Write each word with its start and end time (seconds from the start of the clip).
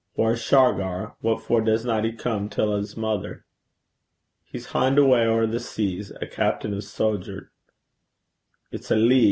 'Whaur's 0.15 0.41
Shargar? 0.41 1.13
What 1.21 1.43
for 1.43 1.61
doesna 1.61 2.03
he 2.03 2.11
come 2.11 2.49
till 2.49 2.75
's 2.75 2.97
mither?' 2.97 3.45
'He's 4.45 4.69
hynd 4.71 4.97
awa' 4.97 5.27
ower 5.27 5.45
the 5.45 5.59
seas 5.59 6.11
a 6.19 6.25
captain 6.25 6.73
o' 6.73 6.79
sodgers.' 6.79 7.49
'It's 8.71 8.89
a 8.89 8.95
lee. 8.95 9.19